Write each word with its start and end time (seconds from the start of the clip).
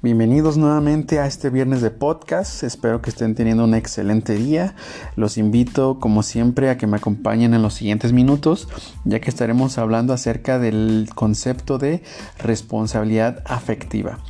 Bienvenidos 0.00 0.56
nuevamente 0.56 1.18
a 1.18 1.26
este 1.26 1.50
viernes 1.50 1.82
de 1.82 1.90
podcast. 1.90 2.62
Espero 2.62 3.02
que 3.02 3.10
estén 3.10 3.34
teniendo 3.34 3.64
un 3.64 3.74
excelente 3.74 4.34
día. 4.34 4.76
Los 5.16 5.36
invito, 5.38 5.98
como 5.98 6.22
siempre, 6.22 6.70
a 6.70 6.78
que 6.78 6.86
me 6.86 6.98
acompañen 6.98 7.52
en 7.52 7.62
los 7.62 7.74
siguientes 7.74 8.12
minutos, 8.12 8.68
ya 9.04 9.18
que 9.18 9.28
estaremos 9.28 9.76
hablando 9.76 10.12
acerca 10.12 10.60
del 10.60 11.10
concepto 11.16 11.78
de 11.78 12.04
responsabilidad 12.38 13.42
afectiva. 13.44 14.20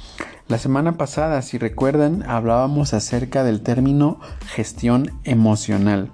La 0.49 0.57
semana 0.57 0.97
pasada, 0.97 1.43
si 1.43 1.59
recuerdan, 1.59 2.23
hablábamos 2.27 2.95
acerca 2.95 3.45
del 3.45 3.61
término 3.61 4.21
gestión 4.47 5.21
emocional. 5.25 6.13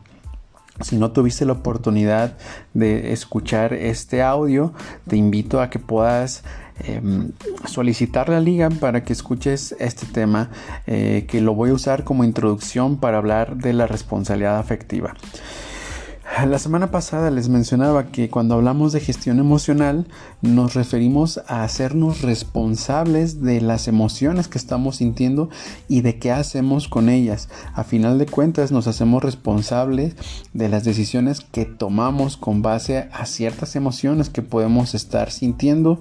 Si 0.80 0.96
no 0.96 1.12
tuviste 1.12 1.44
la 1.44 1.52
oportunidad 1.52 2.36
de 2.72 3.12
escuchar 3.12 3.72
este 3.72 4.20
audio, 4.20 4.72
te 5.06 5.16
invito 5.16 5.60
a 5.60 5.70
que 5.70 5.78
puedas 5.78 6.42
Em, 6.80 7.30
solicitar 7.66 8.28
la 8.28 8.40
liga 8.40 8.68
para 8.68 9.04
que 9.04 9.12
escuches 9.12 9.76
este 9.78 10.06
tema 10.06 10.50
eh, 10.88 11.24
que 11.28 11.40
lo 11.40 11.54
voy 11.54 11.70
a 11.70 11.74
usar 11.74 12.02
como 12.02 12.24
introducción 12.24 12.96
para 12.96 13.18
hablar 13.18 13.56
de 13.56 13.72
la 13.72 13.86
responsabilidad 13.86 14.58
afectiva. 14.58 15.14
La 16.42 16.58
semana 16.58 16.90
pasada 16.90 17.30
les 17.30 17.48
mencionaba 17.48 18.06
que 18.06 18.28
cuando 18.28 18.54
hablamos 18.54 18.92
de 18.92 19.00
gestión 19.00 19.38
emocional 19.38 20.06
nos 20.42 20.74
referimos 20.74 21.40
a 21.46 21.62
hacernos 21.62 22.22
responsables 22.22 23.40
de 23.40 23.60
las 23.60 23.86
emociones 23.86 24.48
que 24.48 24.58
estamos 24.58 24.96
sintiendo 24.96 25.48
y 25.88 26.00
de 26.00 26.18
qué 26.18 26.32
hacemos 26.32 26.88
con 26.88 27.08
ellas. 27.08 27.48
A 27.74 27.84
final 27.84 28.18
de 28.18 28.26
cuentas 28.26 28.72
nos 28.72 28.88
hacemos 28.88 29.22
responsables 29.22 30.16
de 30.52 30.68
las 30.68 30.84
decisiones 30.84 31.40
que 31.40 31.66
tomamos 31.66 32.36
con 32.36 32.62
base 32.62 33.08
a 33.12 33.26
ciertas 33.26 33.76
emociones 33.76 34.28
que 34.28 34.42
podemos 34.42 34.94
estar 34.94 35.30
sintiendo 35.30 36.00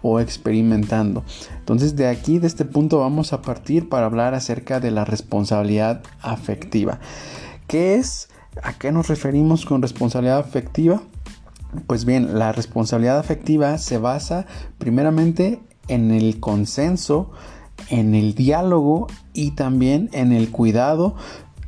o 0.00 0.20
experimentando. 0.20 1.22
Entonces 1.58 1.94
de 1.94 2.08
aquí, 2.08 2.38
de 2.38 2.46
este 2.46 2.64
punto 2.64 3.00
vamos 3.00 3.34
a 3.34 3.42
partir 3.42 3.88
para 3.90 4.06
hablar 4.06 4.34
acerca 4.34 4.80
de 4.80 4.90
la 4.90 5.04
responsabilidad 5.04 6.00
afectiva. 6.22 6.98
¿Qué 7.68 7.96
es? 7.96 8.28
¿A 8.62 8.72
qué 8.72 8.92
nos 8.92 9.08
referimos 9.08 9.64
con 9.66 9.82
responsabilidad 9.82 10.38
afectiva? 10.38 11.02
Pues 11.86 12.04
bien, 12.04 12.38
la 12.38 12.52
responsabilidad 12.52 13.18
afectiva 13.18 13.76
se 13.78 13.98
basa 13.98 14.46
primeramente 14.78 15.60
en 15.88 16.10
el 16.10 16.40
consenso, 16.40 17.30
en 17.90 18.14
el 18.14 18.34
diálogo 18.34 19.08
y 19.32 19.52
también 19.52 20.08
en 20.12 20.32
el 20.32 20.50
cuidado 20.50 21.16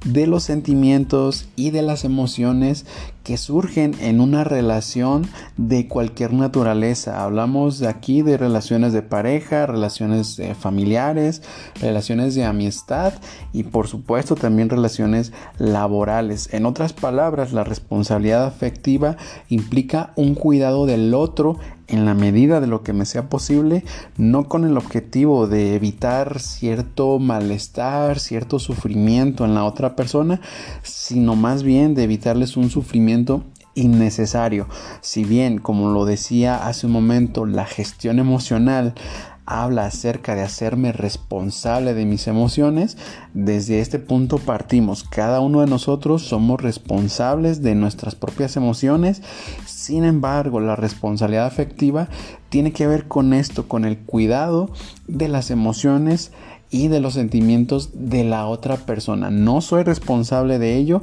de 0.04 0.26
los 0.26 0.44
sentimientos 0.44 1.48
y 1.56 1.70
de 1.70 1.82
las 1.82 2.04
emociones 2.04 2.86
que 3.24 3.36
surgen 3.36 3.94
en 4.00 4.20
una 4.20 4.42
relación 4.42 5.26
de 5.56 5.86
cualquier 5.86 6.32
naturaleza. 6.32 7.22
Hablamos 7.22 7.82
aquí 7.82 8.22
de 8.22 8.38
relaciones 8.38 8.92
de 8.92 9.02
pareja, 9.02 9.66
relaciones 9.66 10.38
eh, 10.38 10.54
familiares, 10.54 11.42
relaciones 11.80 12.34
de 12.34 12.44
amistad 12.44 13.12
y 13.52 13.64
por 13.64 13.86
supuesto 13.86 14.34
también 14.34 14.70
relaciones 14.70 15.32
laborales. 15.58 16.48
En 16.54 16.64
otras 16.64 16.94
palabras, 16.94 17.52
la 17.52 17.64
responsabilidad 17.64 18.46
afectiva 18.46 19.16
implica 19.48 20.12
un 20.16 20.34
cuidado 20.34 20.86
del 20.86 21.12
otro 21.12 21.58
en 21.88 22.04
la 22.04 22.14
medida 22.14 22.60
de 22.60 22.66
lo 22.66 22.82
que 22.82 22.92
me 22.92 23.06
sea 23.06 23.28
posible, 23.28 23.84
no 24.16 24.48
con 24.48 24.64
el 24.64 24.76
objetivo 24.76 25.46
de 25.48 25.74
evitar 25.74 26.38
cierto 26.38 27.18
malestar, 27.18 28.20
cierto 28.20 28.58
sufrimiento 28.58 29.44
en 29.44 29.54
la 29.54 29.64
otra 29.64 29.96
persona, 29.96 30.40
sino 30.82 31.34
más 31.34 31.62
bien 31.62 31.94
de 31.94 32.04
evitarles 32.04 32.56
un 32.56 32.70
sufrimiento 32.70 33.42
innecesario. 33.74 34.68
Si 35.00 35.24
bien, 35.24 35.58
como 35.58 35.90
lo 35.90 36.04
decía 36.04 36.66
hace 36.66 36.86
un 36.86 36.92
momento, 36.92 37.46
la 37.46 37.64
gestión 37.64 38.18
emocional 38.18 38.94
habla 39.48 39.86
acerca 39.86 40.34
de 40.34 40.42
hacerme 40.42 40.92
responsable 40.92 41.94
de 41.94 42.04
mis 42.04 42.26
emociones, 42.28 42.98
desde 43.32 43.80
este 43.80 43.98
punto 43.98 44.36
partimos. 44.36 45.04
Cada 45.04 45.40
uno 45.40 45.62
de 45.62 45.66
nosotros 45.66 46.22
somos 46.22 46.60
responsables 46.60 47.62
de 47.62 47.74
nuestras 47.74 48.14
propias 48.14 48.58
emociones. 48.58 49.22
Sin 49.64 50.04
embargo, 50.04 50.60
la 50.60 50.76
responsabilidad 50.76 51.46
afectiva 51.46 52.08
tiene 52.50 52.72
que 52.72 52.86
ver 52.86 53.08
con 53.08 53.32
esto, 53.32 53.68
con 53.68 53.86
el 53.86 53.96
cuidado 53.96 54.70
de 55.06 55.28
las 55.28 55.50
emociones 55.50 56.30
y 56.70 56.88
de 56.88 57.00
los 57.00 57.14
sentimientos 57.14 57.90
de 57.94 58.24
la 58.24 58.46
otra 58.46 58.76
persona. 58.76 59.30
No 59.30 59.62
soy 59.62 59.82
responsable 59.82 60.58
de 60.58 60.76
ello, 60.76 61.02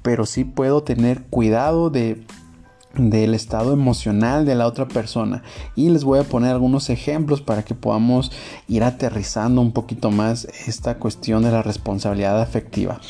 pero 0.00 0.24
sí 0.24 0.44
puedo 0.44 0.82
tener 0.82 1.22
cuidado 1.24 1.90
de 1.90 2.24
del 2.96 3.34
estado 3.34 3.72
emocional 3.72 4.46
de 4.46 4.54
la 4.54 4.66
otra 4.66 4.86
persona. 4.86 5.42
Y 5.74 5.90
les 5.90 6.04
voy 6.04 6.18
a 6.18 6.24
poner 6.24 6.50
algunos 6.50 6.90
ejemplos 6.90 7.40
para 7.40 7.64
que 7.64 7.74
podamos 7.74 8.32
ir 8.68 8.84
aterrizando 8.84 9.60
un 9.60 9.72
poquito 9.72 10.10
más 10.10 10.46
esta 10.66 10.98
cuestión 10.98 11.42
de 11.42 11.50
la 11.50 11.62
responsabilidad 11.62 12.40
afectiva. 12.40 13.00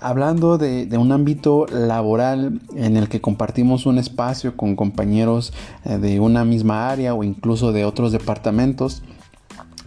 Hablando 0.00 0.58
de, 0.58 0.86
un 0.96 1.10
ámbito 1.10 1.66
laboral 1.66 2.60
en 2.76 2.96
el 2.96 3.08
que 3.08 3.20
compartimos 3.20 3.84
un 3.84 3.98
espacio 3.98 4.56
con 4.56 4.76
compañeros 4.76 5.52
eh, 5.84 5.98
de 5.98 6.20
una 6.20 6.44
misma 6.44 6.88
área 6.88 7.14
o 7.14 7.24
incluso 7.24 7.72
de 7.72 7.84
otros 7.84 8.12
departamentos 8.12 9.02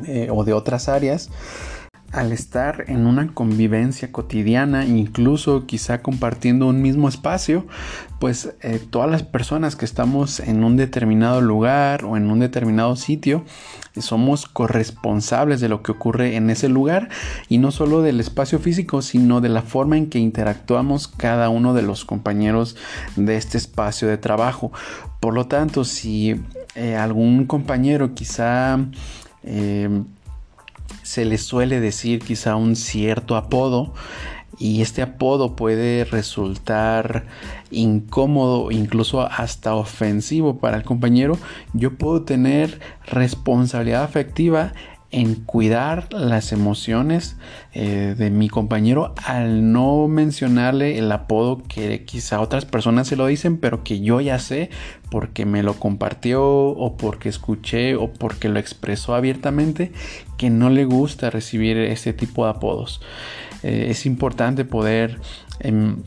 eh, 0.05 0.27
o 0.29 0.43
de 0.43 0.51
otras 0.51 0.89
áreas, 0.89 1.29
al 2.11 2.33
estar 2.33 2.85
en 2.87 3.07
una 3.07 3.33
convivencia 3.33 4.11
cotidiana, 4.11 4.85
incluso 4.85 5.65
quizá 5.65 6.01
compartiendo 6.01 6.67
un 6.67 6.81
mismo 6.81 7.07
espacio, 7.07 7.65
pues 8.19 8.53
eh, 8.61 8.81
todas 8.89 9.09
las 9.09 9.23
personas 9.23 9.75
que 9.75 9.85
estamos 9.85 10.39
en 10.41 10.63
un 10.63 10.75
determinado 10.75 11.41
lugar 11.41 12.03
o 12.03 12.17
en 12.17 12.29
un 12.29 12.39
determinado 12.39 12.95
sitio, 12.95 13.45
somos 13.97 14.45
corresponsables 14.45 15.61
de 15.61 15.69
lo 15.69 15.83
que 15.83 15.93
ocurre 15.93 16.35
en 16.35 16.49
ese 16.49 16.69
lugar 16.69 17.09
y 17.49 17.57
no 17.57 17.71
solo 17.71 18.01
del 18.01 18.19
espacio 18.19 18.59
físico, 18.59 19.01
sino 19.01 19.41
de 19.41 19.49
la 19.49 19.61
forma 19.61 19.97
en 19.97 20.09
que 20.09 20.19
interactuamos 20.19 21.07
cada 21.07 21.49
uno 21.49 21.73
de 21.73 21.81
los 21.81 22.05
compañeros 22.05 22.75
de 23.15 23.37
este 23.37 23.57
espacio 23.57 24.07
de 24.07 24.17
trabajo. 24.17 24.71
Por 25.19 25.33
lo 25.33 25.47
tanto, 25.47 25.85
si 25.85 26.41
eh, 26.75 26.95
algún 26.95 27.45
compañero 27.45 28.13
quizá 28.13 28.79
eh, 29.43 29.89
se 31.03 31.25
le 31.25 31.37
suele 31.37 31.79
decir 31.79 32.19
quizá 32.19 32.55
un 32.55 32.75
cierto 32.75 33.35
apodo 33.35 33.93
y 34.57 34.81
este 34.81 35.01
apodo 35.01 35.55
puede 35.55 36.03
resultar 36.05 37.25
incómodo, 37.71 38.69
incluso 38.71 39.21
hasta 39.21 39.73
ofensivo 39.73 40.59
para 40.59 40.77
el 40.77 40.83
compañero, 40.83 41.37
yo 41.73 41.97
puedo 41.97 42.23
tener 42.23 42.79
responsabilidad 43.05 44.03
afectiva 44.03 44.73
en 45.11 45.35
cuidar 45.35 46.07
las 46.13 46.53
emociones 46.53 47.35
eh, 47.73 48.15
de 48.17 48.29
mi 48.29 48.47
compañero 48.47 49.13
al 49.25 49.71
no 49.73 50.07
mencionarle 50.07 50.97
el 50.97 51.11
apodo 51.11 51.61
que 51.63 52.05
quizá 52.05 52.39
otras 52.39 52.65
personas 52.65 53.07
se 53.07 53.17
lo 53.17 53.27
dicen, 53.27 53.57
pero 53.57 53.83
que 53.83 53.99
yo 53.99 54.21
ya 54.21 54.39
sé 54.39 54.69
porque 55.09 55.45
me 55.45 55.63
lo 55.63 55.73
compartió 55.75 56.43
o 56.43 56.95
porque 56.95 57.27
escuché 57.27 57.95
o 57.95 58.13
porque 58.13 58.47
lo 58.47 58.59
expresó 58.59 59.13
abiertamente 59.13 59.91
que 60.37 60.49
no 60.49 60.69
le 60.69 60.85
gusta 60.85 61.29
recibir 61.29 61.77
este 61.77 62.13
tipo 62.13 62.45
de 62.45 62.51
apodos. 62.51 63.01
Eh, 63.63 63.87
es 63.89 64.05
importante 64.05 64.65
poder... 64.65 65.19
Em, 65.59 65.97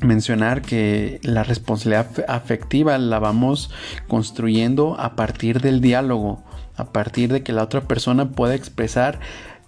mencionar 0.00 0.62
que 0.62 1.20
la 1.22 1.44
responsabilidad 1.44 2.08
afectiva 2.26 2.98
la 2.98 3.20
vamos 3.20 3.70
construyendo 4.08 4.98
a 4.98 5.14
partir 5.14 5.60
del 5.60 5.80
diálogo, 5.80 6.42
a 6.76 6.92
partir 6.92 7.32
de 7.32 7.42
que 7.42 7.52
la 7.52 7.62
otra 7.62 7.82
persona 7.82 8.30
pueda 8.30 8.54
expresar 8.54 9.20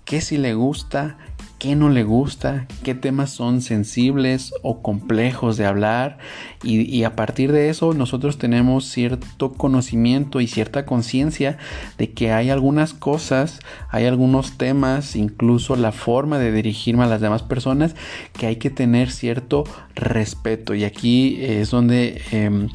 qué 0.05 0.21
si 0.21 0.37
le 0.37 0.55
gusta, 0.55 1.17
qué 1.65 1.77
no 1.77 1.89
le 1.89 2.05
gusta, 2.05 2.67
qué 2.83 2.95
temas 2.95 3.31
son 3.31 3.63
sensibles 3.63 4.53
o 4.63 4.83
complejos 4.83 5.57
de 5.57 5.65
hablar. 5.65 6.19
Y, 6.63 7.05
a 7.05 7.17
partir 7.17 7.53
de 7.53 7.71
eso 7.71 7.95
nosotros 7.95 8.37
tenemos 8.37 8.85
cierto 8.85 9.55
conocimiento 9.55 10.43
y 10.43 10.47
cierta 10.47 10.85
conciencia 10.85 11.57
de 11.97 12.13
que 12.13 12.33
hay 12.33 12.51
algunas 12.51 12.93
cosas, 12.93 13.61
hay 13.89 14.05
algunos 14.05 14.59
temas, 14.59 15.17
incluso 15.17 15.75
la 15.77 15.93
forma 15.93 16.39
de 16.39 16.53
dirigirme 16.53 17.05
a 17.05 17.07
las 17.07 17.23
demás 17.23 17.43
personas 17.43 17.95
que 18.35 18.47
hay 18.47 18.57
que 18.57 18.69
tener 18.69 19.11
cierto 19.11 19.65
respeto. 19.95 20.75
Y 20.75 20.85
aquí 20.85 21.39
es 21.41 21.71
donde... 21.71 22.21
Em, 22.31 22.69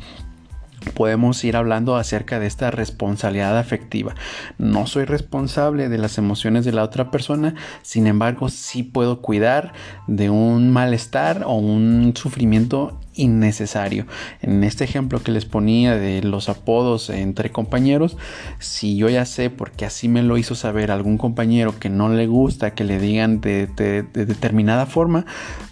podemos 0.93 1.43
ir 1.43 1.55
hablando 1.55 1.95
acerca 1.95 2.39
de 2.39 2.47
esta 2.47 2.71
responsabilidad 2.71 3.57
afectiva. 3.57 4.15
No 4.57 4.87
soy 4.87 5.05
responsable 5.05 5.89
de 5.89 5.97
las 5.97 6.17
emociones 6.17 6.65
de 6.65 6.71
la 6.71 6.83
otra 6.83 7.11
persona, 7.11 7.55
sin 7.81 8.07
embargo 8.07 8.49
sí 8.49 8.83
puedo 8.83 9.21
cuidar 9.21 9.73
de 10.07 10.29
un 10.29 10.71
malestar 10.71 11.43
o 11.45 11.53
un 11.53 12.13
sufrimiento 12.15 12.99
innecesario. 13.19 14.05
En 14.41 14.63
este 14.63 14.85
ejemplo 14.85 15.21
que 15.21 15.31
les 15.31 15.45
ponía 15.45 15.95
de 15.95 16.23
los 16.23 16.49
apodos 16.49 17.09
entre 17.09 17.51
compañeros, 17.51 18.17
si 18.59 18.95
yo 18.95 19.09
ya 19.09 19.25
sé, 19.25 19.49
porque 19.49 19.85
así 19.85 20.07
me 20.07 20.23
lo 20.23 20.37
hizo 20.37 20.55
saber 20.55 20.89
algún 20.89 21.17
compañero 21.17 21.77
que 21.79 21.89
no 21.89 22.09
le 22.09 22.27
gusta 22.27 22.73
que 22.73 22.83
le 22.83 22.99
digan 22.99 23.41
de, 23.41 23.67
determinada 24.13 24.85
forma, 24.85 25.25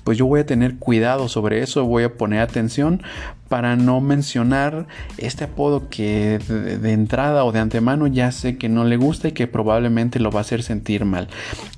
pues 0.03 0.17
yo 0.17 0.25
voy 0.25 0.41
a 0.41 0.45
tener 0.45 0.77
cuidado 0.77 1.29
sobre 1.29 1.61
eso, 1.61 1.85
voy 1.85 2.03
a 2.03 2.13
poner 2.13 2.41
atención 2.41 3.01
para 3.47 3.77
no 3.77 4.01
mencionar 4.01 4.87
este 5.17 5.45
apodo 5.45 5.89
que 5.89 6.39
de, 6.39 6.91
entrada 6.91 7.45
o 7.45 7.51
de 7.51 7.59
antemano 7.59 8.07
ya 8.07 8.31
sé 8.31 8.57
que 8.57 8.67
no 8.67 8.83
le 8.83 8.97
gusta 8.97 9.29
y 9.29 9.31
que 9.31 9.47
probablemente 9.47 10.19
lo 10.19 10.31
va 10.31 10.39
a 10.39 10.41
hacer 10.41 10.63
sentir 10.63 11.05
mal. 11.05 11.29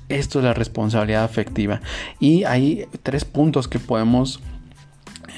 Esto 0.08 0.40
es 0.40 0.44
la 0.44 0.54
responsabilidad 0.54 1.22
afectiva. 1.22 1.80
Y 2.18 2.42
hay 2.44 2.86
tres 3.04 3.24
puntos 3.24 3.68
que 3.68 3.78
podemos 3.78 4.40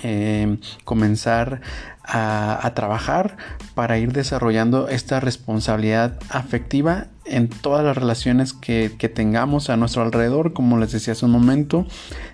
eh, 0.03 0.59
comenzar 0.85 1.61
a, 2.05 2.73
trabajar 2.75 3.37
para 3.75 3.99
ir 3.99 4.13
desarrollando 4.13 4.89
esta 4.89 5.21
responsabilidad 5.21 6.19
afectiva 6.29 7.07
en 7.25 7.49
todas 7.49 7.85
las 7.85 7.97
relaciones 7.97 8.53
que, 8.53 8.91
tengamos 9.15 9.71
a 9.71 9.77
nuestro 9.77 10.03
alrededor, 10.03 10.53
como 10.53 10.79
les 10.79 10.91
decía 10.93 11.13
hace 11.13 11.25
un 11.25 11.31
momento, 11.31 11.87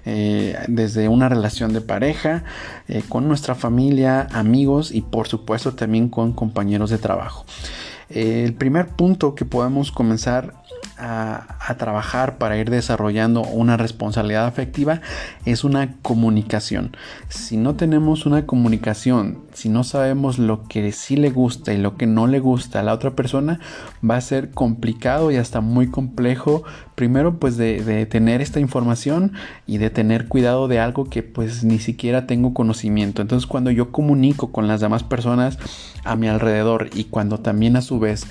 eh, 0.06 0.56
desde 0.69 1.09
una 1.09 1.29
relación 1.29 1.73
de 1.73 1.82
pareja, 1.82 2.44
eh, 2.88 3.03
con 3.09 3.29
nuestra 3.29 3.55
familia, 3.55 4.26
amigos 4.32 4.91
y 4.91 5.03
por 5.03 5.29
supuesto 5.29 5.75
también 5.75 6.09
con 6.09 6.32
compañeros 6.32 6.91
de 6.91 6.99
trabajo. 6.99 7.44
el 8.09 8.55
primer 8.55 8.88
punto 8.88 9.35
que 9.35 9.44
podemos 9.44 9.93
comenzar 9.93 10.55
a, 10.98 11.74
trabajar 11.78 12.38
para 12.38 12.56
ir 12.56 12.70
desarrollando 12.70 13.42
una 13.42 13.76
responsabilidad 13.76 14.46
afectiva 14.46 15.00
es 15.44 15.64
una 15.64 15.94
comunicación. 16.02 16.96
Si 17.28 17.56
no 17.56 17.76
tenemos 17.76 18.26
una 18.26 18.46
comunicación, 18.46 19.38
si 19.52 19.68
no 19.68 19.84
sabemos 19.84 20.38
lo 20.38 20.64
que 20.64 20.90
sí 20.92 21.16
le 21.16 21.30
gusta 21.30 21.72
y 21.72 21.78
lo 21.78 21.96
que 21.96 22.06
no 22.06 22.26
le 22.26 22.40
gusta 22.40 22.80
a 22.80 22.82
la 22.82 22.94
otra 22.94 23.12
persona, 23.12 23.60
va 24.08 24.16
a 24.16 24.20
ser 24.20 24.50
complicado 24.50 25.30
y 25.30 25.36
hasta 25.36 25.60
muy 25.60 25.88
complejo. 25.88 26.64
Primero, 26.94 27.38
pues 27.38 27.56
de, 27.56 27.82
de 27.84 28.06
tener 28.06 28.40
esta 28.40 28.60
información 28.60 29.32
y 29.66 29.78
de 29.78 29.90
tener 29.90 30.26
cuidado 30.26 30.68
de 30.68 30.80
algo 30.80 31.08
que 31.08 31.22
pues 31.22 31.64
ni 31.64 31.78
siquiera 31.78 32.26
tengo 32.26 32.54
conocimiento. 32.54 33.22
Entonces, 33.22 33.46
cuando 33.46 33.70
yo 33.70 33.92
comunico 33.92 34.50
con 34.52 34.66
las 34.66 34.80
demás 34.80 35.04
personas 35.04 35.58
a 36.04 36.16
mi 36.16 36.28
alrededor 36.28 36.90
y 36.94 37.04
cuando 37.04 37.38
también 37.38 37.76
a 37.76 37.82
su 37.82 37.98
vez 37.98 38.26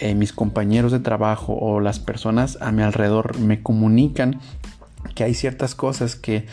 eh, 0.00 0.14
mis 0.14 0.32
compañeros 0.32 0.92
de 0.92 1.00
trabajo 1.00 1.54
o 1.54 1.80
las 1.80 1.98
personas 1.98 2.58
a 2.60 2.72
mi 2.72 2.82
alrededor 2.82 3.38
me 3.38 3.62
comunican 3.62 4.40
que 5.14 5.24
hay 5.24 5.34
ciertas 5.34 5.74
cosas 5.74 6.16
que, 6.16 6.46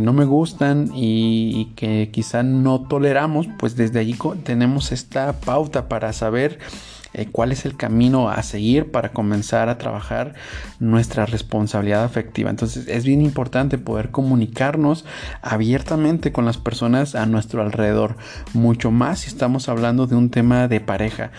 no 0.00 0.12
me 0.12 0.24
gustan 0.24 0.90
y, 0.94 1.72
que 1.76 2.10
quizá 2.12 2.42
no 2.42 2.82
toleramos, 2.82 3.48
pues 3.58 3.76
desde 3.76 4.00
allí 4.00 4.16
tenemos 4.42 4.92
esta 4.92 5.40
pauta 5.40 5.88
para 5.88 6.12
saber 6.12 6.58
eh, 7.12 7.28
cuál 7.30 7.52
es 7.52 7.64
el 7.64 7.76
camino 7.76 8.28
a 8.28 8.42
seguir 8.42 8.90
para 8.90 9.12
comenzar 9.12 9.68
a 9.68 9.78
trabajar 9.78 10.34
nuestra 10.80 11.26
responsabilidad 11.26 12.02
afectiva. 12.02 12.50
Entonces 12.50 12.88
es 12.88 13.04
bien 13.04 13.20
importante 13.20 13.78
poder 13.78 14.10
comunicarnos 14.10 15.04
abiertamente 15.40 16.32
con 16.32 16.44
las 16.44 16.58
personas 16.58 17.14
a 17.14 17.26
nuestro 17.26 17.62
alrededor, 17.62 18.16
mucho 18.52 18.90
más 18.90 19.20
si 19.20 19.28
estamos 19.28 19.68
hablando 19.68 20.08
de 20.08 20.16
un 20.16 20.30
tema 20.30 20.66
de 20.66 20.80
pareja. 20.80 21.30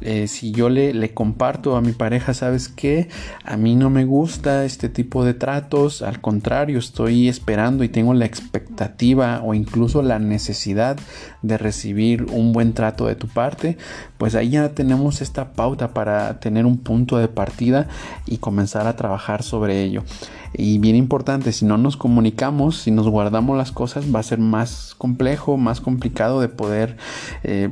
Eh, 0.00 0.28
si 0.28 0.52
yo 0.52 0.68
le, 0.68 1.12
comparto 1.14 1.76
a 1.76 1.80
mi 1.80 1.92
pareja, 1.92 2.34
sabes 2.34 2.68
que 2.68 3.08
a 3.44 3.56
mí 3.56 3.76
no 3.76 3.90
me 3.90 4.04
gusta 4.04 4.64
este 4.64 4.88
tipo 4.88 5.24
de 5.24 5.34
tratos, 5.34 6.02
al 6.02 6.20
contrario, 6.20 6.78
estoy 6.78 7.28
esperando 7.28 7.84
y 7.84 7.88
tengo 7.88 8.14
la 8.14 8.24
expectativa 8.24 9.42
o 9.44 9.54
incluso 9.54 10.02
la 10.02 10.18
necesidad 10.18 10.98
de 11.42 11.58
recibir 11.58 12.24
un 12.32 12.52
buen 12.52 12.72
trato 12.72 13.06
de 13.06 13.14
tu 13.14 13.28
parte, 13.28 13.76
pues 14.18 14.34
ahí 14.34 14.50
ya 14.50 14.70
tenemos 14.70 15.20
esta 15.20 15.52
pauta 15.52 15.92
para 15.92 16.40
tener 16.40 16.66
un 16.66 16.78
punto 16.78 17.18
de 17.18 17.28
partida 17.28 17.88
y 18.26 18.38
comenzar 18.38 18.86
a 18.86 18.96
trabajar 18.96 19.42
sobre 19.42 19.82
ello. 19.82 20.04
Y 20.52 20.78
bien 20.78 20.96
importante, 20.96 21.52
si 21.52 21.64
no 21.64 21.78
nos 21.78 21.96
comunicamos, 21.96 22.78
si 22.78 22.90
nos 22.90 23.08
guardamos 23.08 23.56
las 23.56 23.70
cosas, 23.70 24.12
va 24.12 24.20
a 24.20 24.24
ser 24.24 24.38
más 24.38 24.94
complejo, 24.98 25.56
más 25.56 25.80
complicado 25.80 26.40
de 26.40 26.48
poder... 26.48 26.96
Eh, 27.44 27.70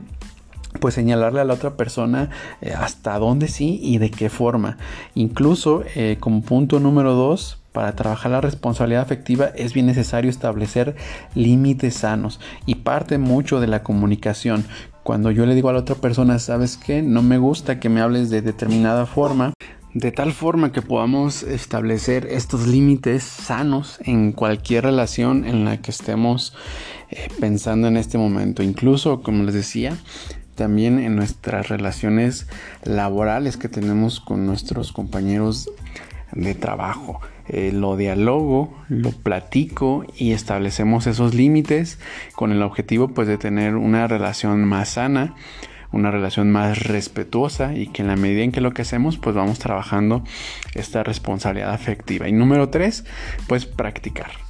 pues 0.81 0.95
señalarle 0.95 1.41
a 1.41 1.45
la 1.45 1.55
otra 1.55 1.77
persona 1.77 2.31
eh, 2.61 2.73
hasta 2.73 3.19
dónde 3.19 3.49
sí 3.49 3.79
y 3.83 3.99
de 3.99 4.11
qué 4.11 4.31
forma. 4.31 4.79
Incluso 5.15 5.83
eh, 5.95 6.17
como 6.21 6.43
punto 6.43 6.81
número 6.81 7.15
dos, 7.15 7.59
para 7.73 7.95
trabajar 7.95 8.33
la 8.33 8.41
responsabilidad 8.41 9.03
afectiva 9.03 9.51
es 9.55 9.73
bien 9.73 9.87
necesario 9.87 10.31
establecer 10.31 10.97
límites 11.35 11.95
sanos 11.95 12.41
y 12.67 12.77
parte 12.77 13.19
mucho 13.19 13.61
de 13.61 13.69
la 13.69 13.83
comunicación. 13.83 14.65
Cuando 15.05 15.31
yo 15.31 15.47
le 15.47 15.55
digo 15.55 15.69
a 15.69 15.73
la 15.73 15.79
otra 15.79 15.95
persona, 15.95 16.39
sabes 16.39 16.77
que 16.77 17.03
no 17.03 17.23
me 17.23 17.39
gusta 17.39 17.79
que 17.79 17.89
me 17.89 18.01
hables 18.01 18.31
de 18.31 18.43
determinada 18.43 19.07
forma, 19.07 19.55
de 19.95 20.13
tal 20.13 20.33
forma 20.33 20.73
que 20.73 20.83
podamos 20.83 21.43
establecer 21.43 22.27
estos 22.31 22.67
límites 22.67 23.23
sanos 23.23 24.01
en 24.05 24.33
cualquier 24.33 24.85
relación 24.85 25.47
en 25.47 25.65
la 25.65 25.81
que 25.81 25.91
estemos 25.91 26.55
eh, 27.11 27.29
pensando 27.41 27.89
en 27.89 27.97
este 27.97 28.19
momento. 28.19 28.63
Incluso, 28.63 29.23
como 29.23 29.45
les 29.45 29.55
decía, 29.55 29.97
también 30.59 30.99
en 30.99 31.15
nuestras 31.15 31.69
relaciones 31.69 32.49
laborales 32.83 33.57
que 33.57 33.69
tenemos 33.69 34.19
con 34.19 34.45
nuestros 34.45 34.93
compañeros 34.93 35.71
de 36.33 36.55
trabajo. 36.57 37.21
Eh, 37.49 37.71
lo 37.73 37.97
dialogo, 37.97 38.77
lo 38.89 39.13
platico 39.13 40.05
y 40.17 40.33
establecemos 40.33 41.07
esos 41.07 41.33
límites 41.33 42.01
con 42.35 42.51
el 42.51 42.63
objetivo 42.63 43.09
pues 43.09 43.29
de 43.29 43.39
tener 43.39 43.77
una 43.77 44.09
relación 44.09 44.65
más 44.65 44.91
sana, 44.91 45.37
una 45.93 46.11
relación 46.11 46.51
más 46.51 46.83
respetuosa 46.83 47.75
y 47.75 47.87
que 47.87 48.03
en 48.03 48.09
la 48.09 48.17
medida 48.17 48.43
en 48.43 48.53
que 48.53 48.61
lo 48.61 48.75
que 48.75 48.83
hacemos 48.83 49.17
pues 49.17 49.37
vamos 49.37 49.61
trabajando 49.61 50.25
esta 50.75 51.05
responsabilidad 51.05 51.73
afectiva. 51.73 52.29
Y 52.29 52.33
número 52.33 52.69
tres, 52.69 53.05
pues 53.47 53.65
practicar 53.65 54.48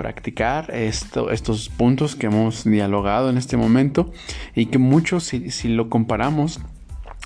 practicar 0.00 0.74
estos 0.74 1.68
puntos 1.68 2.16
que 2.16 2.28
hemos 2.28 2.64
dialogado 2.64 3.28
en 3.28 3.36
este 3.36 3.58
momento 3.58 4.10
y 4.54 4.66
que 4.66 4.78
muchos, 4.78 5.24
si, 5.24 5.50
si 5.50 5.68
lo 5.68 5.90
comparamos, 5.90 6.58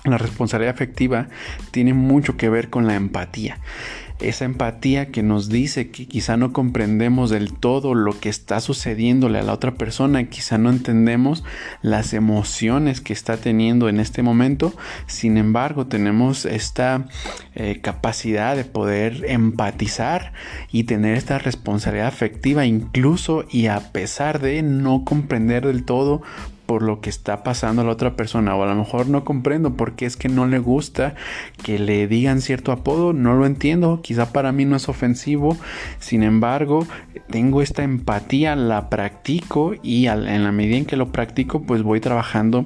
la 0.03 0.17
responsabilidad 0.17 0.75
afectiva 0.75 1.29
tiene 1.71 1.93
mucho 1.93 2.35
que 2.35 2.49
ver 2.49 2.69
con 2.69 2.85
la 2.85 2.95
empatía 2.95 3.59
esa 4.19 4.45
empatía 4.45 5.07
que 5.07 5.23
nos 5.23 5.49
dice 5.49 5.89
que 5.89 6.07
quizá 6.07 6.37
no 6.37 6.53
comprendemos 6.53 7.29
del 7.29 7.53
todo 7.53 7.93
lo 7.93 8.17
que 8.19 8.29
está 8.29 8.59
sucediéndole 8.61 9.39
a 9.39 9.43
la 9.43 9.53
otra 9.53 9.75
persona, 9.75 10.23
quizá 10.29 10.57
no 10.57 10.69
entendemos 10.69 11.43
las 11.81 12.13
emociones 12.13 13.01
que 13.01 13.13
está 13.13 13.37
teniendo 13.37 13.89
en 13.89 13.99
este 13.99 14.23
momento, 14.23 14.73
sin 15.07 15.37
embargo 15.37 15.87
tenemos 15.87 16.45
esta 16.45 17.07
eh, 17.55 17.79
capacidad 17.81 18.55
de 18.55 18.65
poder 18.65 19.25
empatizar 19.27 20.33
y 20.71 20.85
tener 20.85 21.17
esta 21.17 21.37
responsabilidad 21.37 22.07
afectiva 22.07 22.65
incluso 22.65 23.45
y 23.49 23.67
a 23.67 23.91
pesar 23.91 24.39
de 24.39 24.61
no 24.61 25.03
comprender 25.03 25.65
del 25.67 25.83
todo 25.83 26.21
por 26.65 26.81
lo 26.81 27.01
que 27.01 27.09
está 27.09 27.43
pasando 27.43 27.81
a 27.81 27.85
la 27.85 27.91
otra 27.91 28.15
persona 28.15 28.55
o 28.55 28.63
a 28.63 28.67
lo 28.67 28.75
mejor 28.75 29.07
no 29.07 29.23
comprendo 29.23 29.75
por 29.75 29.93
qué 29.93 30.05
es 30.05 30.17
que 30.17 30.29
no 30.29 30.45
le 30.47 30.59
gusta 30.59 31.15
que 31.63 31.79
le 31.79 32.07
digan 32.07 32.41
cierto 32.41 32.71
apodo, 32.71 33.13
no 33.13 33.35
lo 33.35 33.45
entiendo, 33.45 34.01
quizá 34.01 34.31
para 34.31 34.51
mí 34.51 34.65
no 34.65 34.75
es 34.75 34.89
ofensivo, 34.89 35.57
sin 35.99 36.23
embargo 36.23 36.87
tengo 37.29 37.61
esta 37.61 37.83
empatía, 37.83 38.55
la 38.55 38.89
practico 38.89 39.73
y 39.81 40.07
en 40.07 40.43
la 40.43 40.51
medida 40.51 40.77
en 40.77 40.85
que 40.85 40.97
lo 40.97 41.11
practico 41.11 41.61
pues 41.61 41.83
voy 41.83 41.99
trabajando 41.99 42.65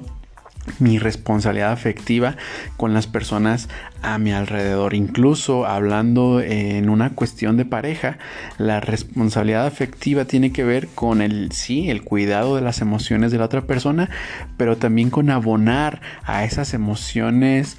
mi 0.78 0.98
responsabilidad 0.98 1.72
afectiva 1.72 2.36
con 2.76 2.94
las 2.94 3.06
personas 3.06 3.68
a 4.02 4.18
mi 4.18 4.32
alrededor. 4.32 4.94
Incluso 4.94 5.66
hablando 5.66 6.40
en 6.40 6.88
una 6.88 7.10
cuestión 7.10 7.56
de 7.56 7.64
pareja, 7.64 8.18
la 8.58 8.80
responsabilidad 8.80 9.66
afectiva 9.66 10.24
tiene 10.24 10.52
que 10.52 10.64
ver 10.64 10.88
con 10.88 11.22
el 11.22 11.52
sí, 11.52 11.90
el 11.90 12.02
cuidado 12.02 12.56
de 12.56 12.62
las 12.62 12.80
emociones 12.80 13.32
de 13.32 13.38
la 13.38 13.46
otra 13.46 13.62
persona, 13.62 14.10
pero 14.56 14.76
también 14.76 15.10
con 15.10 15.30
abonar 15.30 16.00
a 16.24 16.44
esas 16.44 16.74
emociones 16.74 17.76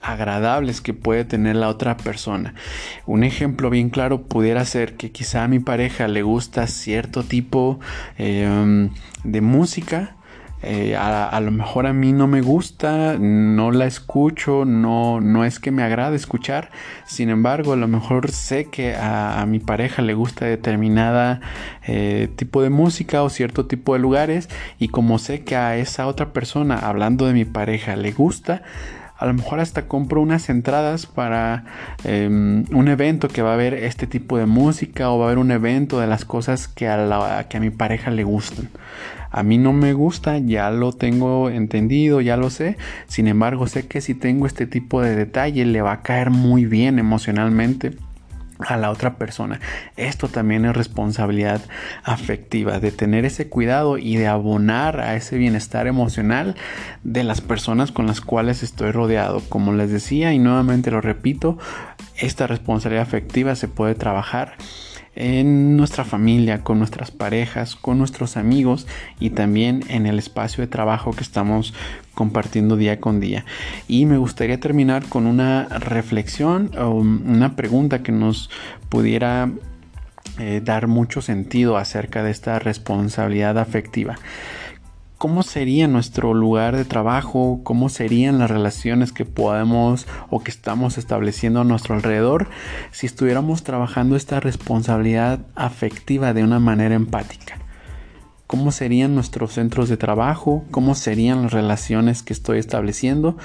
agradables 0.00 0.82
que 0.82 0.92
puede 0.92 1.24
tener 1.24 1.56
la 1.56 1.68
otra 1.68 1.96
persona. 1.96 2.54
Un 3.06 3.24
ejemplo 3.24 3.70
bien 3.70 3.88
claro 3.88 4.22
pudiera 4.22 4.64
ser 4.66 4.96
que 4.96 5.10
quizá 5.10 5.44
a 5.44 5.48
mi 5.48 5.60
pareja 5.60 6.08
le 6.08 6.22
gusta 6.22 6.66
cierto 6.66 7.22
tipo 7.22 7.80
eh, 8.18 8.90
de 9.24 9.40
música 9.40 10.16
eh, 10.66 10.96
a, 10.96 11.38
lo 11.40 11.50
mejor 11.50 11.86
a 11.86 11.92
mí 11.92 12.12
no 12.12 12.26
me 12.26 12.40
gusta, 12.40 13.18
no 13.18 13.70
la 13.70 13.86
escucho, 13.86 14.64
no, 14.64 15.20
no 15.20 15.44
es 15.44 15.60
que 15.60 15.70
me 15.70 15.82
agrade 15.82 16.16
escuchar, 16.16 16.70
sin 17.04 17.28
embargo 17.28 17.74
a 17.74 17.76
lo 17.76 17.86
mejor 17.86 18.30
sé 18.30 18.70
que 18.70 18.94
a, 18.94 19.44
mi 19.46 19.58
pareja 19.58 20.00
le 20.00 20.14
gusta 20.14 20.46
determinada 20.46 21.40
eh, 21.86 22.28
tipo 22.36 22.62
de 22.62 22.70
música 22.70 23.22
o 23.22 23.28
cierto 23.28 23.66
tipo 23.66 23.92
de 23.92 23.98
lugares. 23.98 24.48
Y 24.78 24.88
como 24.88 25.18
sé 25.18 25.44
que 25.44 25.56
a 25.56 25.76
esa 25.76 26.06
otra 26.06 26.32
persona, 26.32 26.78
hablando 26.78 27.26
de 27.26 27.34
mi 27.34 27.44
pareja, 27.44 27.94
le 27.96 28.12
gusta, 28.12 28.62
a 29.16 29.26
lo 29.26 29.34
mejor 29.34 29.60
hasta 29.60 29.86
compro 29.86 30.20
unas 30.20 30.48
entradas 30.48 31.06
para 31.06 31.64
em, 32.04 32.64
un 32.72 32.88
evento 32.88 33.28
que 33.28 33.42
va 33.42 33.50
a 33.50 33.54
haber 33.54 33.74
este 33.74 34.06
tipo 34.06 34.38
de 34.38 34.46
música 34.46 35.10
o 35.10 35.18
va 35.18 35.26
a 35.26 35.28
haber 35.28 35.38
un 35.38 35.50
evento 35.50 36.00
de 36.00 36.06
las 36.06 36.24
cosas 36.24 36.68
que 36.68 36.88
a, 36.88 36.96
la, 36.96 37.46
que 37.48 37.56
a 37.58 37.60
mi 37.60 37.70
pareja 37.70 38.10
le 38.10 38.24
gustan. 38.24 38.68
A 39.30 39.42
mí 39.42 39.58
no 39.58 39.72
me 39.72 39.92
gusta, 39.94 40.38
ya 40.38 40.70
lo 40.70 40.92
tengo 40.92 41.50
entendido, 41.50 42.20
ya 42.20 42.36
lo 42.36 42.50
sé. 42.50 42.76
Sin 43.08 43.26
embargo, 43.26 43.66
sé 43.66 43.86
que 43.86 44.00
si 44.00 44.14
tengo 44.14 44.46
este 44.46 44.66
tipo 44.66 45.02
de 45.02 45.16
detalle 45.16 45.64
le 45.64 45.82
va 45.82 45.92
a 45.92 46.02
caer 46.02 46.30
muy 46.30 46.66
bien 46.66 46.98
emocionalmente 47.00 47.96
a 48.58 48.76
la 48.76 48.90
otra 48.90 49.16
persona. 49.16 49.60
Esto 49.96 50.28
también 50.28 50.64
es 50.64 50.76
responsabilidad 50.76 51.60
afectiva, 52.02 52.80
de 52.80 52.92
tener 52.92 53.24
ese 53.24 53.48
cuidado 53.48 53.98
y 53.98 54.16
de 54.16 54.26
abonar 54.26 55.00
a 55.00 55.16
ese 55.16 55.36
bienestar 55.36 55.86
emocional 55.86 56.54
de 57.02 57.24
las 57.24 57.40
personas 57.40 57.92
con 57.92 58.06
las 58.06 58.20
cuales 58.20 58.62
estoy 58.62 58.90
rodeado. 58.90 59.40
Como 59.48 59.72
les 59.72 59.90
decía 59.90 60.32
y 60.32 60.38
nuevamente 60.38 60.90
lo 60.90 61.00
repito, 61.00 61.58
esta 62.16 62.46
responsabilidad 62.46 63.02
afectiva 63.02 63.54
se 63.56 63.68
puede 63.68 63.94
trabajar 63.94 64.56
en 65.16 65.76
nuestra 65.76 66.04
familia, 66.04 66.62
con 66.62 66.78
nuestras 66.78 67.10
parejas, 67.10 67.76
con 67.76 67.98
nuestros 67.98 68.36
amigos 68.36 68.86
y 69.20 69.30
también 69.30 69.84
en 69.88 70.06
el 70.06 70.18
espacio 70.18 70.62
de 70.62 70.68
trabajo 70.68 71.12
que 71.12 71.22
estamos 71.22 71.72
compartiendo 72.14 72.76
día 72.76 73.00
con 73.00 73.20
día. 73.20 73.44
Y 73.88 74.06
me 74.06 74.18
gustaría 74.18 74.60
terminar 74.60 75.06
con 75.06 75.26
una 75.26 75.64
reflexión 75.68 76.70
o 76.78 76.90
una 76.90 77.56
pregunta 77.56 78.02
que 78.02 78.12
nos 78.12 78.50
pudiera 78.88 79.50
eh, 80.38 80.60
dar 80.64 80.88
mucho 80.88 81.22
sentido 81.22 81.76
acerca 81.76 82.22
de 82.22 82.30
esta 82.30 82.58
responsabilidad 82.58 83.58
afectiva. 83.58 84.16
Cómo 85.16 85.42
sería 85.42 85.86
nuestro 85.86 86.34
lugar 86.34 86.76
de 86.76 86.84
trabajo, 86.84 87.60
cómo 87.62 87.88
serían 87.88 88.38
las 88.38 88.50
relaciones 88.50 89.12
que 89.12 89.24
podemos 89.24 90.06
o 90.30 90.42
que 90.42 90.50
estamos 90.50 90.98
estableciendo 90.98 91.60
a 91.60 91.64
nuestro 91.64 91.94
alrededor 91.94 92.48
si 92.90 93.06
estuviéramos 93.06 93.62
trabajando 93.62 94.16
esta 94.16 94.40
responsabilidad 94.40 95.38
afectiva 95.54 96.34
de 96.34 96.42
una 96.42 96.58
manera 96.58 96.94
empática 96.94 97.63
cómo 98.54 98.70
serían 98.70 99.16
nuestros 99.16 99.54
centros 99.54 99.88
de 99.88 99.96
trabajo, 99.96 100.64
cómo 100.70 100.94
serían 100.94 101.42
las 101.42 101.52
relaciones 101.52 102.22
que 102.22 102.32
estoy 102.32 102.60
estableciendo, 102.60 103.36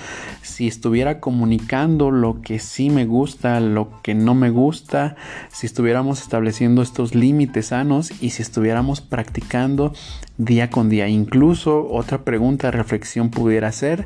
si 0.43 0.67
estuviera 0.67 1.19
comunicando 1.19 2.11
lo 2.11 2.43
que 2.43 2.59
sí 2.59 2.91
me 2.91 3.07
gusta, 3.07 3.59
lo 3.59 4.03
que 4.03 4.13
no 4.13 4.35
me 4.35 4.51
gusta, 4.51 5.15
si 5.51 5.65
estuviéramos 5.65 6.21
estableciendo 6.21 6.83
estos 6.83 7.15
límites 7.15 7.65
sanos 7.65 8.11
y 8.21 8.29
si 8.29 8.43
estuviéramos 8.43 9.01
practicando 9.01 9.93
día 10.37 10.69
con 10.69 10.89
día. 10.89 11.07
Incluso 11.07 11.87
otra 11.89 12.23
pregunta 12.23 12.67
de 12.67 12.77
reflexión 12.77 13.31
pudiera 13.31 13.71
ser, 13.71 14.05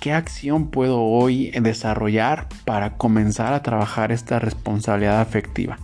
¿qué 0.00 0.12
acción 0.12 0.66
puedo 0.66 1.00
hoy 1.00 1.50
desarrollar 1.62 2.46
para 2.66 2.98
comenzar 2.98 3.54
a 3.54 3.62
trabajar 3.62 4.12
esta 4.12 4.38
responsabilidad 4.38 5.22
afectiva? 5.22 5.78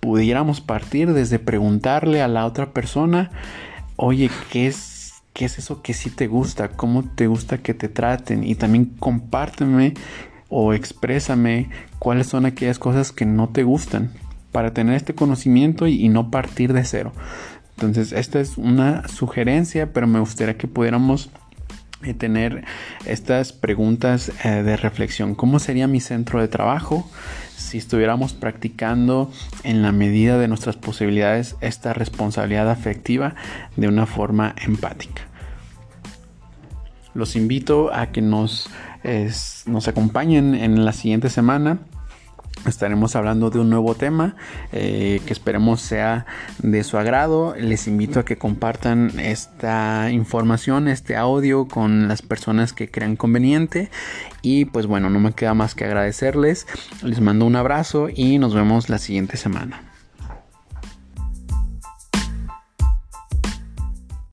Pudiéramos 0.00 0.60
partir 0.60 1.12
desde 1.12 1.38
preguntarle 1.38 2.22
a 2.22 2.28
la 2.28 2.46
otra 2.46 2.72
persona, 2.72 3.30
oye, 3.96 4.30
¿qué 4.50 4.66
es, 4.66 5.14
qué 5.32 5.44
es 5.46 5.58
eso 5.58 5.82
que 5.82 5.94
sí 5.94 6.10
te 6.10 6.26
gusta? 6.26 6.68
¿Cómo 6.68 7.04
te 7.04 7.26
gusta 7.26 7.58
que 7.58 7.74
te 7.74 7.88
traten? 7.88 8.44
Y 8.44 8.54
también 8.54 8.86
compárteme 8.98 9.94
o 10.48 10.72
exprésame 10.72 11.70
cuáles 11.98 12.28
son 12.28 12.46
aquellas 12.46 12.78
cosas 12.78 13.12
que 13.12 13.26
no 13.26 13.48
te 13.48 13.62
gustan 13.64 14.12
para 14.52 14.72
tener 14.72 14.94
este 14.94 15.14
conocimiento 15.14 15.86
y, 15.86 16.08
no 16.08 16.30
partir 16.30 16.72
de 16.72 16.84
cero. 16.84 17.12
Entonces, 17.76 18.12
esta 18.12 18.40
es 18.40 18.56
una 18.56 19.06
sugerencia, 19.08 19.92
pero 19.92 20.06
me 20.06 20.20
gustaría 20.20 20.56
que 20.56 20.68
pudiéramos 20.68 21.30
tener 22.18 22.64
estas 23.04 23.52
preguntas 23.52 24.32
eh, 24.44 24.62
de 24.62 24.76
reflexión. 24.76 25.34
¿Cómo 25.34 25.58
sería 25.58 25.86
mi 25.86 26.00
centro 26.00 26.40
de 26.40 26.48
trabajo? 26.48 27.10
si 27.56 27.78
estuviéramos 27.78 28.32
practicando 28.32 29.30
en 29.64 29.82
la 29.82 29.90
medida 29.90 30.38
de 30.38 30.46
nuestras 30.46 30.76
posibilidades 30.76 31.56
esta 31.60 31.92
responsabilidad 31.94 32.70
afectiva 32.70 33.34
de 33.76 33.88
una 33.88 34.06
forma 34.06 34.54
empática. 34.64 35.22
Los 37.14 37.34
invito 37.34 37.92
a 37.92 38.12
que 38.12 38.20
nos, 38.20 38.68
nos 39.66 39.88
acompañen 39.88 40.54
en 40.54 40.84
la 40.84 40.92
siguiente 40.92 41.30
semana 41.30 41.78
estaremos 42.70 43.16
hablando 43.16 43.50
de 43.50 43.58
un 43.58 43.70
nuevo 43.70 43.94
tema 43.94 44.36
eh, 44.72 45.20
que 45.26 45.32
esperemos 45.32 45.80
sea 45.80 46.26
de 46.58 46.84
su 46.84 46.98
agrado. 46.98 47.54
Les 47.58 47.86
invito 47.86 48.20
a 48.20 48.24
que 48.24 48.36
compartan 48.36 49.18
esta 49.18 50.10
información, 50.10 50.88
este 50.88 51.16
audio 51.16 51.68
con 51.68 52.08
las 52.08 52.22
personas 52.22 52.72
que 52.72 52.90
crean 52.90 53.16
conveniente. 53.16 53.90
Y 54.42 54.66
pues 54.66 54.86
bueno, 54.86 55.10
no 55.10 55.20
me 55.20 55.32
queda 55.32 55.54
más 55.54 55.74
que 55.74 55.84
agradecerles. 55.84 56.66
Les 57.02 57.20
mando 57.20 57.46
un 57.46 57.56
abrazo 57.56 58.08
y 58.14 58.38
nos 58.38 58.54
vemos 58.54 58.88
la 58.88 58.98
siguiente 58.98 59.36
semana. 59.36 59.95